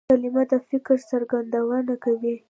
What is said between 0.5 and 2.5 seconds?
د فکر څرګندونه کوي.